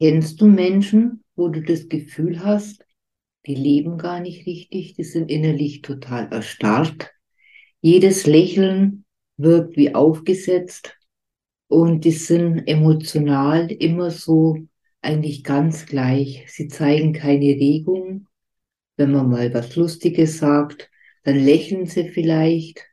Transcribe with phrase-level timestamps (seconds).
[0.00, 2.86] Kennst du Menschen, wo du das Gefühl hast,
[3.46, 7.12] die leben gar nicht richtig, die sind innerlich total erstarrt.
[7.80, 9.04] Jedes Lächeln
[9.36, 10.96] wirkt wie aufgesetzt
[11.68, 14.58] und die sind emotional immer so
[15.02, 16.44] eigentlich ganz gleich.
[16.48, 18.28] Sie zeigen keine Regung.
[18.96, 20.90] Wenn man mal was Lustiges sagt,
[21.24, 22.84] dann lächeln sie vielleicht,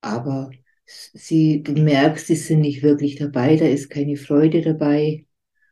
[0.00, 0.50] aber
[0.86, 5.26] sie, du merkst, sie sind nicht wirklich dabei, da ist keine Freude dabei.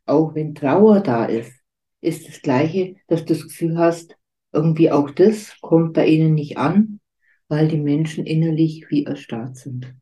[0.09, 1.53] Auch wenn Trauer da ist,
[2.00, 4.16] ist das Gleiche, dass du das Gefühl hast,
[4.53, 7.00] irgendwie auch das kommt bei ihnen nicht an,
[7.49, 9.94] weil die Menschen innerlich wie erstarrt sind.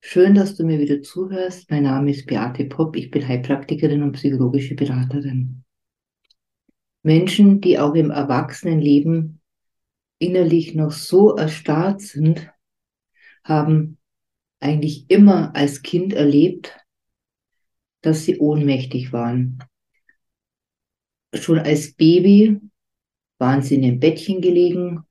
[0.00, 1.68] Schön, dass du mir wieder zuhörst.
[1.70, 2.94] Mein Name ist Beate Popp.
[2.96, 5.64] Ich bin Heilpraktikerin und psychologische Beraterin.
[7.02, 9.40] Menschen, die auch im Erwachsenenleben
[10.18, 12.48] innerlich noch so erstarrt sind,
[13.42, 13.98] haben
[14.60, 16.76] eigentlich immer als Kind erlebt,
[18.02, 19.58] dass sie ohnmächtig waren.
[21.34, 22.60] Schon als Baby
[23.38, 25.02] waren sie in dem Bettchen gelegen.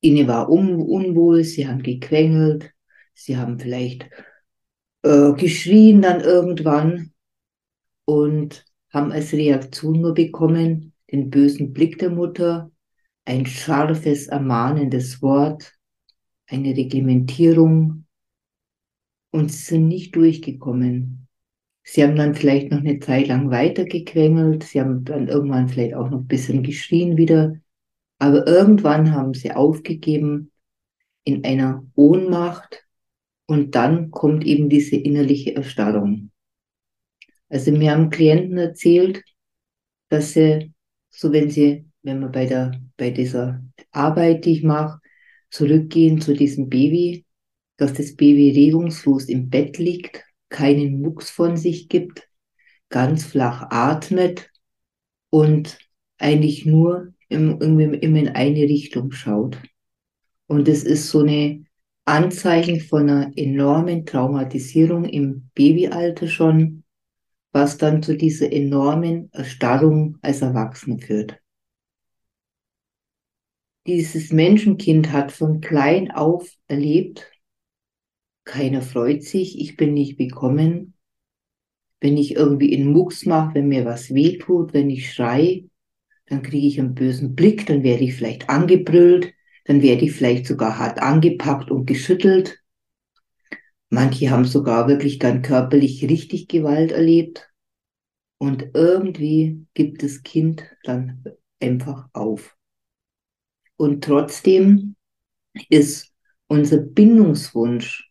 [0.00, 2.72] Ihnen war un unwohl, sie haben gequengelt,
[3.14, 4.08] sie haben vielleicht
[5.02, 7.12] äh, geschrien dann irgendwann
[8.04, 12.70] und haben als Reaktion nur bekommen den bösen Blick der Mutter,
[13.24, 15.72] ein scharfes, ermahnendes Wort,
[16.46, 18.06] eine Reglementierung
[19.30, 21.25] und sie sind nicht durchgekommen.
[21.88, 26.10] Sie haben dann vielleicht noch eine Zeit lang weitergequengelt, sie haben dann irgendwann vielleicht auch
[26.10, 27.60] noch ein bisschen geschrien wieder,
[28.18, 30.50] aber irgendwann haben sie aufgegeben
[31.22, 32.84] in einer Ohnmacht
[33.46, 36.32] und dann kommt eben diese innerliche Erstarrung.
[37.48, 39.22] Also mir haben Klienten erzählt,
[40.08, 40.72] dass sie,
[41.10, 45.00] so wenn sie, wenn wir bei der, bei dieser Arbeit, die ich mache,
[45.50, 47.26] zurückgehen zu diesem Baby,
[47.76, 50.25] dass das Baby regungslos im Bett liegt
[50.56, 52.30] keinen Mucks von sich gibt,
[52.88, 54.50] ganz flach atmet
[55.28, 55.78] und
[56.16, 59.58] eigentlich nur irgendwie immer in eine Richtung schaut.
[60.46, 61.66] Und es ist so eine
[62.06, 66.84] Anzeichen von einer enormen Traumatisierung im Babyalter schon,
[67.52, 71.38] was dann zu dieser enormen Erstarrung als Erwachsener führt.
[73.86, 77.30] Dieses Menschenkind hat von klein auf erlebt,
[78.46, 80.94] keiner freut sich, ich bin nicht bekommen.
[82.00, 85.66] Wenn ich irgendwie in Mucks mache, wenn mir was wehtut, wenn ich schrei,
[86.26, 89.34] dann kriege ich einen bösen Blick, dann werde ich vielleicht angebrüllt,
[89.64, 92.62] dann werde ich vielleicht sogar hart angepackt und geschüttelt.
[93.90, 97.50] Manche haben sogar wirklich dann körperlich richtig Gewalt erlebt.
[98.38, 101.24] Und irgendwie gibt das Kind dann
[101.60, 102.56] einfach auf.
[103.76, 104.96] Und trotzdem
[105.68, 106.12] ist
[106.48, 108.05] unser Bindungswunsch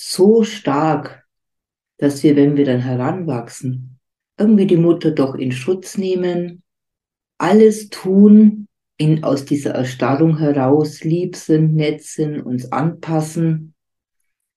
[0.00, 1.26] so stark,
[1.96, 3.98] dass wir, wenn wir dann heranwachsen,
[4.38, 6.62] irgendwie die Mutter doch in Schutz nehmen,
[7.36, 13.74] alles tun, in, aus dieser Erstarrung heraus lieb sind, nett sind, uns anpassen,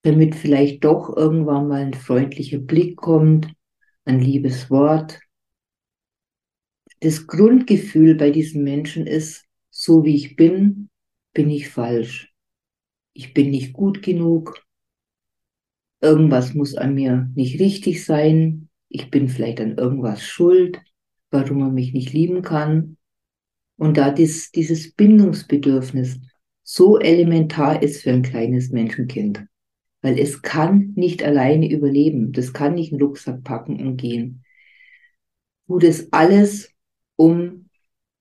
[0.03, 3.51] damit vielleicht doch irgendwann mal ein freundlicher Blick kommt,
[4.05, 5.19] ein liebes Wort.
[6.99, 10.89] Das Grundgefühl bei diesen Menschen ist, so wie ich bin,
[11.33, 12.31] bin ich falsch.
[13.13, 14.63] Ich bin nicht gut genug,
[16.01, 20.81] irgendwas muss an mir nicht richtig sein, ich bin vielleicht an irgendwas schuld,
[21.29, 22.97] warum man mich nicht lieben kann.
[23.77, 26.19] Und da dies, dieses Bindungsbedürfnis
[26.63, 29.45] so elementar ist für ein kleines Menschenkind,
[30.01, 34.43] weil es kann nicht alleine überleben, das kann nicht einen Rucksack packen und gehen.
[35.67, 36.69] Tut es alles,
[37.15, 37.69] um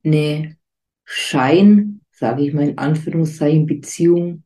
[0.05, 0.57] eine
[1.05, 4.45] Schein, sage ich mal in Anführungszeichen, Beziehung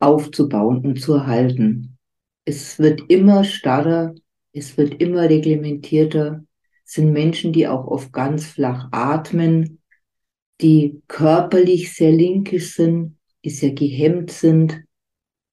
[0.00, 1.95] aufzubauen und zu erhalten
[2.46, 4.14] es wird immer starrer,
[4.52, 6.44] es wird immer reglementierter.
[6.86, 9.82] Es sind Menschen, die auch oft ganz flach atmen,
[10.62, 14.84] die körperlich sehr linkisch sind, die sehr gehemmt sind,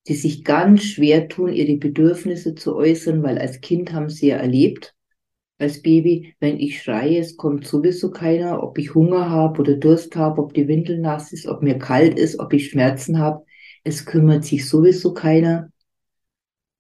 [0.08, 4.38] die sich ganz schwer tun, ihre Bedürfnisse zu äußern, weil als Kind haben sie ja
[4.38, 4.94] erlebt,
[5.58, 10.16] als Baby, wenn ich schreie, es kommt sowieso keiner, ob ich Hunger habe oder Durst
[10.16, 13.46] habe, ob die Windel nass ist, ob mir kalt ist, ob ich Schmerzen habe.
[13.84, 15.73] Es kümmert sich sowieso keiner.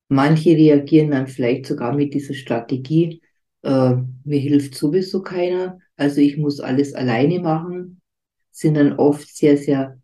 [0.09, 3.21] Manche reagieren dann vielleicht sogar mit dieser Strategie,
[3.63, 8.01] äh, mir hilft sowieso keiner, also ich muss alles alleine machen,
[8.51, 9.99] sind dann oft sehr, sehr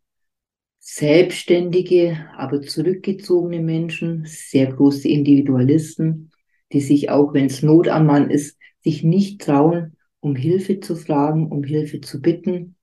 [0.80, 6.32] selbstständige, aber zurückgezogene Menschen, sehr große Individualisten,
[6.72, 10.96] die sich auch, wenn es Not am Mann ist, sich nicht trauen, um Hilfe zu
[10.96, 12.76] fragen, um Hilfe zu bitten.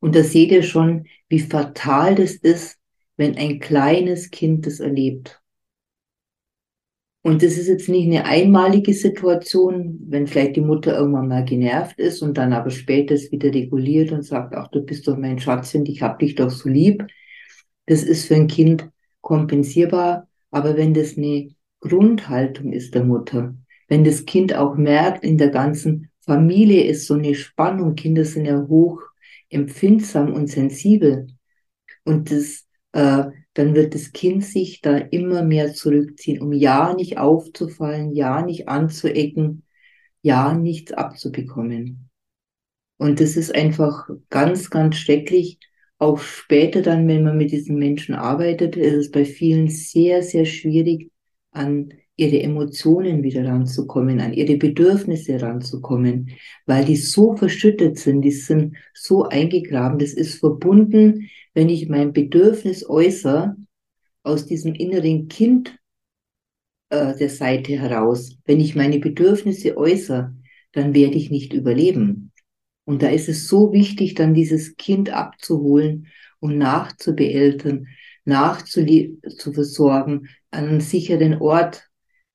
[0.00, 2.78] Und da seht ihr schon, wie fatal das ist,
[3.16, 5.41] wenn ein kleines Kind das erlebt.
[7.22, 11.98] Und das ist jetzt nicht eine einmalige Situation, wenn vielleicht die Mutter irgendwann mal genervt
[12.00, 15.38] ist und dann aber später es wieder reguliert und sagt, ach, du bist doch mein
[15.38, 17.06] Schatzchen, ich hab dich doch so lieb.
[17.86, 18.90] Das ist für ein Kind
[19.20, 20.28] kompensierbar.
[20.50, 23.54] Aber wenn das eine Grundhaltung ist der Mutter,
[23.88, 28.46] wenn das Kind auch merkt, in der ganzen Familie ist so eine Spannung, Kinder sind
[28.46, 29.00] ja hoch
[29.48, 31.28] empfindsam und sensibel.
[32.04, 37.18] Und das äh, dann wird das Kind sich da immer mehr zurückziehen, um ja nicht
[37.18, 39.64] aufzufallen, ja nicht anzuecken,
[40.22, 42.08] ja nichts abzubekommen.
[42.96, 45.58] Und das ist einfach ganz, ganz schrecklich.
[45.98, 50.44] Auch später dann, wenn man mit diesen Menschen arbeitet, ist es bei vielen sehr, sehr
[50.44, 51.10] schwierig,
[51.50, 56.30] an ihre Emotionen wieder ranzukommen, an ihre Bedürfnisse ranzukommen,
[56.66, 59.98] weil die so verschüttet sind, die sind so eingegraben.
[59.98, 63.56] Das ist verbunden, wenn ich mein Bedürfnis äußere,
[64.22, 65.76] aus diesem inneren Kind
[66.90, 68.36] äh, der Seite heraus.
[68.44, 70.34] Wenn ich meine Bedürfnisse äußere,
[70.72, 72.32] dann werde ich nicht überleben.
[72.84, 76.06] Und da ist es so wichtig, dann dieses Kind abzuholen
[76.40, 77.86] und nachzubeeltern,
[78.24, 81.88] nachzuversorgen, an einen sicheren Ort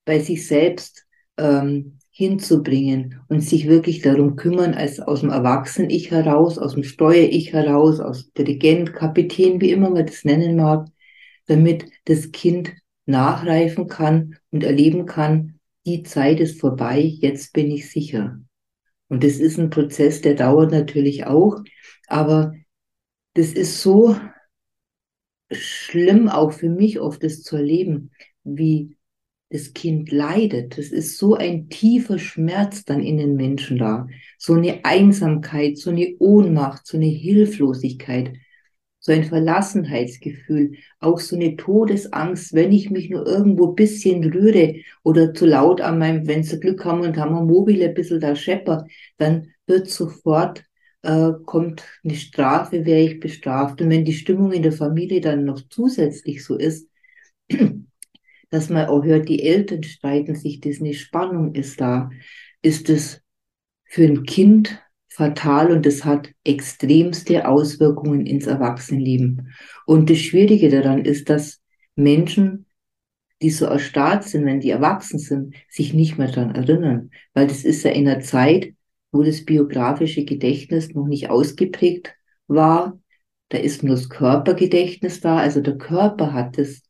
[0.05, 1.05] bei sich selbst
[1.37, 7.53] ähm, hinzubringen und sich wirklich darum kümmern, als aus dem Erwachsenen-Ich heraus, aus dem Steuer-Ich
[7.53, 10.87] heraus, aus Dirigent, Kapitän, wie immer man das nennen mag,
[11.45, 12.73] damit das Kind
[13.05, 18.39] nachreifen kann und erleben kann, die Zeit ist vorbei, jetzt bin ich sicher.
[19.09, 21.61] Und das ist ein Prozess, der dauert natürlich auch,
[22.07, 22.55] aber
[23.35, 24.15] das ist so
[25.51, 28.09] schlimm auch für mich oft das zu erleben,
[28.43, 28.96] wie
[29.49, 30.77] das Kind leidet.
[30.77, 34.07] Das ist so ein tiefer Schmerz dann in den Menschen da.
[34.37, 38.33] So eine Einsamkeit, so eine Ohnmacht, so eine Hilflosigkeit,
[38.99, 45.33] so ein Verlassenheitsgefühl, auch so eine Todesangst, wenn ich mich nur irgendwo bisschen rühre oder
[45.33, 48.35] zu laut an meinem, wenn sie Glück haben und haben ein Mobil ein bisschen da
[48.35, 48.85] schepper,
[49.17, 50.65] dann wird sofort
[51.03, 53.81] äh, kommt eine Strafe, wäre ich bestraft.
[53.81, 56.89] Und wenn die Stimmung in der Familie dann noch zusätzlich so ist,
[58.49, 62.09] dass man auch hört, die Eltern streiten sich, dass eine Spannung ist da,
[62.61, 63.21] ist es
[63.83, 69.53] für ein Kind fatal und es hat extremste Auswirkungen ins Erwachsenenleben.
[69.85, 71.61] Und das Schwierige daran ist, dass
[71.95, 72.67] Menschen,
[73.41, 77.09] die so erstarrt sind, wenn die erwachsen sind, sich nicht mehr daran erinnern.
[77.33, 78.73] Weil das ist ja in einer Zeit,
[79.11, 82.13] wo das biografische Gedächtnis noch nicht ausgeprägt
[82.47, 82.99] war.
[83.49, 85.37] Da ist nur das Körpergedächtnis da.
[85.37, 86.83] Also der Körper hat es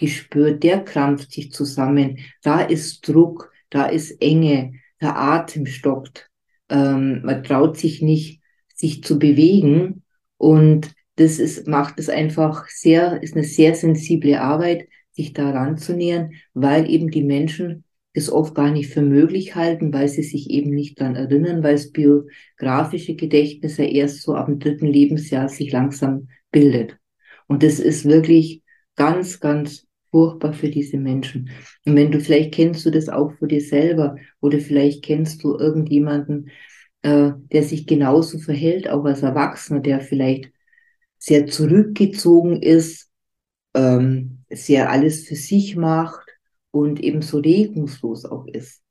[0.00, 6.30] gespürt, der krampft sich zusammen, da ist Druck, da ist Enge, der Atem stockt,
[6.70, 8.40] ähm, man traut sich nicht,
[8.74, 10.02] sich zu bewegen.
[10.38, 15.94] Und das ist, macht es einfach sehr, ist eine sehr sensible Arbeit, sich daran zu
[15.94, 20.50] nähern, weil eben die Menschen es oft gar nicht für möglich halten, weil sie sich
[20.50, 25.48] eben nicht daran erinnern, weil das biografische Gedächtnis ja erst so ab dem dritten Lebensjahr
[25.48, 26.96] sich langsam bildet.
[27.46, 28.62] Und das ist wirklich
[28.96, 31.50] ganz, ganz furchtbar für diese Menschen.
[31.84, 35.56] Und wenn du vielleicht kennst du das auch für dir selber oder vielleicht kennst du
[35.56, 36.50] irgendjemanden,
[37.02, 40.50] äh, der sich genauso verhält, auch als Erwachsener, der vielleicht
[41.18, 43.10] sehr zurückgezogen ist,
[43.74, 46.26] ähm, sehr alles für sich macht
[46.70, 48.82] und eben so regungslos auch ist.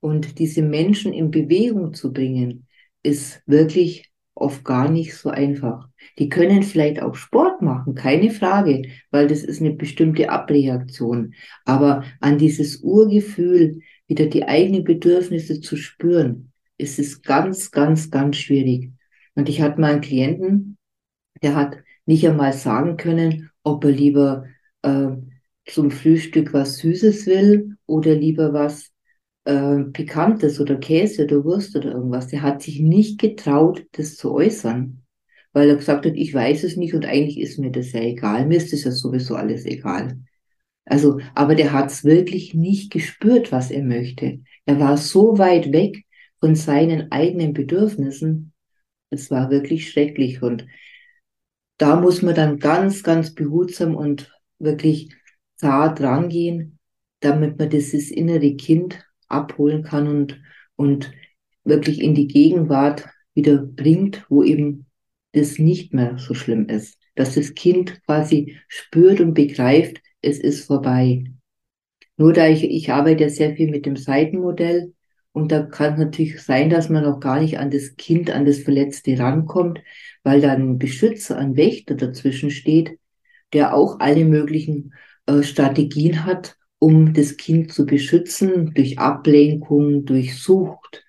[0.00, 2.66] Und diese Menschen in Bewegung zu bringen,
[3.02, 5.88] ist wirklich oft gar nicht so einfach.
[6.18, 11.34] Die können vielleicht auch Sport machen, keine Frage, weil das ist eine bestimmte Abreaktion.
[11.64, 18.36] Aber an dieses Urgefühl, wieder die eigenen Bedürfnisse zu spüren, ist es ganz, ganz, ganz
[18.36, 18.92] schwierig.
[19.34, 20.76] Und ich hatte mal einen Klienten,
[21.42, 24.46] der hat nicht einmal sagen können, ob er lieber
[24.82, 25.08] äh,
[25.66, 28.93] zum Frühstück was Süßes will oder lieber was
[29.44, 32.28] äh, Pikantes oder Käse oder Wurst oder irgendwas.
[32.28, 35.02] Der hat sich nicht getraut, das zu äußern,
[35.52, 38.46] weil er gesagt hat, ich weiß es nicht und eigentlich ist mir das ja egal.
[38.46, 40.18] Mir ist das ja sowieso alles egal.
[40.86, 44.40] Also, aber der hat es wirklich nicht gespürt, was er möchte.
[44.66, 46.04] Er war so weit weg
[46.40, 48.52] von seinen eigenen Bedürfnissen.
[49.10, 50.66] Es war wirklich schrecklich und
[51.78, 55.12] da muss man dann ganz, ganz behutsam und wirklich
[55.56, 56.78] zart rangehen,
[57.20, 60.40] damit man dieses innere Kind abholen kann und,
[60.76, 61.12] und
[61.64, 64.86] wirklich in die Gegenwart wieder bringt, wo eben
[65.32, 66.98] das nicht mehr so schlimm ist.
[67.14, 71.24] Dass das Kind quasi spürt und begreift, es ist vorbei.
[72.16, 74.92] Nur da ich, ich arbeite ja sehr viel mit dem Seitenmodell
[75.32, 78.46] und da kann es natürlich sein, dass man noch gar nicht an das Kind, an
[78.46, 79.80] das Verletzte rankommt,
[80.22, 82.98] weil da ein Beschützer, ein Wächter dazwischen steht,
[83.52, 84.94] der auch alle möglichen
[85.26, 91.02] äh, Strategien hat, um das Kind zu beschützen durch Ablenkung, durch Sucht,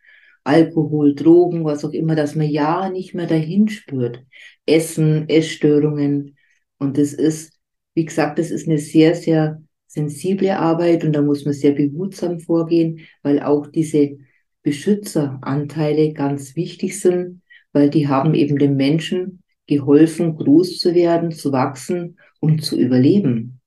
[0.46, 4.24] Alkohol, Drogen, was auch immer, dass man ja nicht mehr dahin spürt.
[4.65, 6.38] Essen, Essstörungen.
[6.77, 7.60] Und das ist,
[7.94, 12.39] wie gesagt, das ist eine sehr, sehr sensible Arbeit und da muss man sehr behutsam
[12.39, 14.17] vorgehen, weil auch diese
[14.63, 17.41] Beschützeranteile ganz wichtig sind,
[17.74, 23.60] weil die haben eben dem Menschen geholfen, groß zu werden, zu wachsen und zu überleben.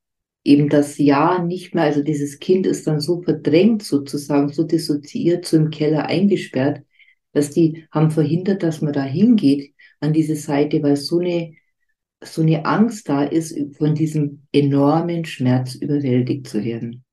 [0.49, 5.45] Eben das Ja nicht mehr, also dieses Kind ist dann so verdrängt sozusagen, so dissoziiert,
[5.45, 6.81] so im Keller eingesperrt,
[7.33, 11.53] dass die haben verhindert, dass man da hingeht an diese Seite, weil so eine
[12.25, 17.05] so eine Angst da ist, von diesem enormen Schmerz überwältigt zu werden.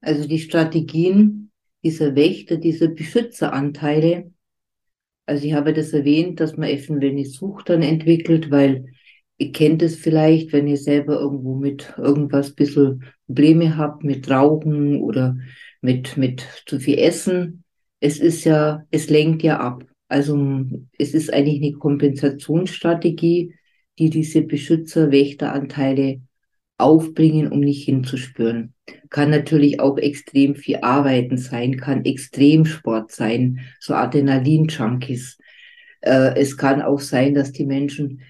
[0.00, 1.50] Also die Strategien
[1.82, 4.30] dieser Wächter, dieser Beschützeranteile,
[5.26, 8.86] also ich habe das erwähnt, dass man eventuell eine Sucht dann entwickelt, weil
[9.38, 15.00] ihr kennt es vielleicht, wenn ihr selber irgendwo mit irgendwas bisschen Probleme habt, mit Rauchen
[15.00, 15.36] oder
[15.80, 17.64] mit, mit zu viel Essen.
[18.00, 19.84] Es ist ja, es lenkt ja ab.
[20.08, 20.64] Also
[20.98, 23.54] es ist eigentlich eine Kompensationsstrategie,
[23.98, 26.20] die diese Beschützer-Wächteranteile
[26.78, 28.74] aufbringen, um nicht hinzuspüren.
[29.08, 35.38] Kann natürlich auch extrem viel Arbeiten sein, kann Extremsport sein, so Adrenalin-Junkies.
[36.02, 38.20] Äh, es kann auch sein, dass die Menschen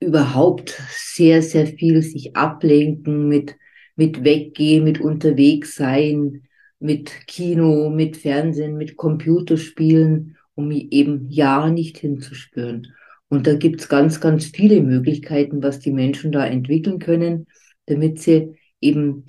[0.00, 3.56] überhaupt sehr, sehr viel sich ablenken mit,
[3.96, 6.42] mit Weggehen, mit unterwegs sein,
[6.78, 12.92] mit Kino, mit Fernsehen, mit Computerspielen, um eben ja nicht hinzuspüren.
[13.28, 17.46] Und da gibt's ganz, ganz viele Möglichkeiten, was die Menschen da entwickeln können,
[17.86, 19.24] damit sie eben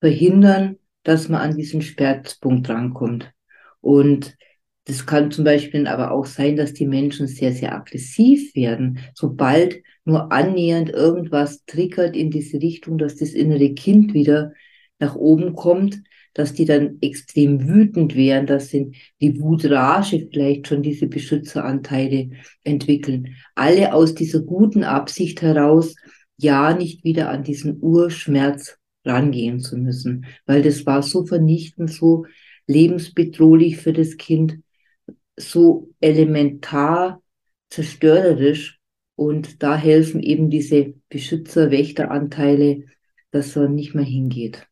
[0.00, 3.32] verhindern, dass man an diesen Sperrpunkt rankommt.
[3.80, 4.36] Und
[4.84, 9.82] das kann zum Beispiel aber auch sein, dass die Menschen sehr, sehr aggressiv werden, sobald
[10.06, 14.52] nur annähernd irgendwas triggert in diese Richtung, dass das innere Kind wieder
[14.98, 16.00] nach oben kommt,
[16.32, 22.30] dass die dann extrem wütend wären, dass sie die Wutrage vielleicht schon diese Beschützeranteile
[22.62, 23.34] entwickeln.
[23.54, 25.94] Alle aus dieser guten Absicht heraus,
[26.36, 32.26] ja nicht wieder an diesen Urschmerz rangehen zu müssen, weil das war so vernichtend, so
[32.66, 34.58] lebensbedrohlich für das Kind,
[35.36, 37.22] so elementar
[37.70, 38.75] zerstörerisch
[39.16, 42.84] und da helfen eben diese Beschützer-Wächteranteile,
[43.30, 44.68] dass er nicht mehr hingeht.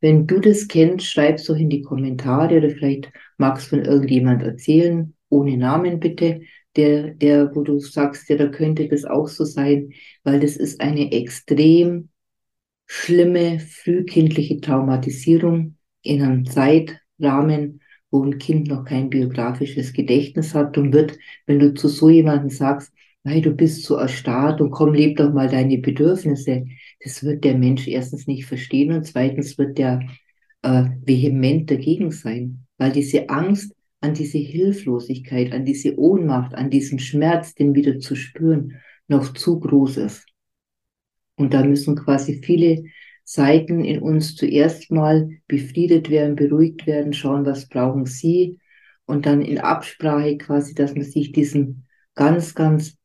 [0.00, 3.84] Wenn du das kennst, schreib es doch in die Kommentare oder vielleicht magst du von
[3.84, 6.42] irgendjemand erzählen, ohne Namen bitte,
[6.74, 9.92] der, der, wo du sagst, ja, da könnte das auch so sein,
[10.24, 12.08] weil das ist eine extrem
[12.86, 17.81] schlimme frühkindliche Traumatisierung in einem Zeitrahmen,
[18.12, 22.50] wo ein Kind noch kein biografisches Gedächtnis hat und wird, wenn du zu so jemandem
[22.50, 22.92] sagst,
[23.24, 26.66] hey, du bist so erstarrt und komm, leb doch mal deine Bedürfnisse,
[27.02, 30.06] das wird der Mensch erstens nicht verstehen und zweitens wird der
[30.62, 36.98] äh, vehement dagegen sein, weil diese Angst an diese Hilflosigkeit, an diese Ohnmacht, an diesen
[36.98, 40.26] Schmerz, den wieder zu spüren, noch zu groß ist.
[41.36, 42.84] Und da müssen quasi viele
[43.24, 48.58] Seiten in uns zuerst mal befriedet werden, beruhigt werden, schauen, was brauchen sie
[49.06, 52.96] und dann in Absprache quasi, dass man sich diesen ganz, ganz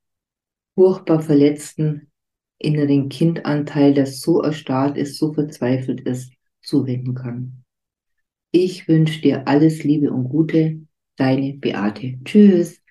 [0.75, 2.11] furchtbar verletzten
[2.59, 7.63] inneren Kindanteil, der so erstarrt ist, so verzweifelt ist, zuwenden kann.
[8.51, 10.81] Ich wünsche dir alles Liebe und Gute,
[11.15, 12.17] deine Beate.
[12.23, 12.81] Tschüss.